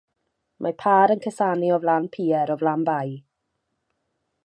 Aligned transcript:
Mae 0.65 0.75
pâr 0.83 1.13
yn 1.15 1.21
cusanu 1.27 1.69
o 1.77 1.79
flaen 1.85 2.09
pier 2.17 2.55
o 2.55 2.59
flaen 2.63 2.89
bae. 2.93 3.15